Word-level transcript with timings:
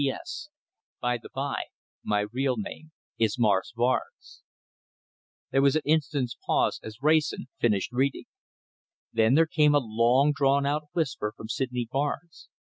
"P.S. 0.03 0.49
By 0.99 1.19
the 1.19 1.29
bye, 1.29 1.65
my 2.03 2.21
real 2.21 2.57
name 2.57 2.91
is 3.19 3.37
Morris 3.37 3.71
Barnes!" 3.75 4.41
There 5.51 5.61
was 5.61 5.75
an 5.75 5.83
instant's 5.85 6.35
pause 6.43 6.79
as 6.81 7.03
Wrayson 7.03 7.49
finished 7.59 7.91
reading. 7.91 8.25
Then 9.13 9.35
there 9.35 9.45
came 9.45 9.75
a 9.75 9.79
long 9.79 10.31
drawn 10.33 10.65
out 10.65 10.87
whisper 10.93 11.33
from 11.37 11.49
Sydney 11.49 11.87
Barnes. 11.91 12.49